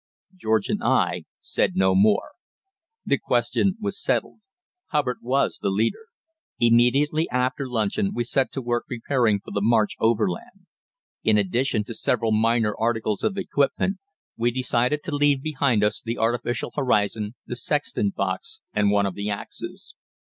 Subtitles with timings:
[0.35, 2.31] George and I said no more.
[3.05, 4.39] The question was settled.
[4.87, 6.07] Hubbard was the leader.
[6.59, 10.65] Immediately after luncheon we set to work preparing for the march overland.
[11.23, 13.99] In addition to several minor articles of equipment,
[14.35, 19.13] we decided to leave behind us the artificial horizon, the sextant box, and one of
[19.13, 19.93] the axes.